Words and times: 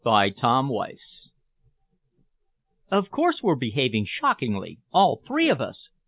CHAPTER 0.03 0.35
XV 0.67 1.31
"Of 2.89 3.11
course, 3.11 3.41
we're 3.43 3.53
behaving 3.53 4.07
shockingly, 4.07 4.79
all 4.91 5.21
three 5.27 5.47
of 5.47 5.61
us!" 5.61 5.89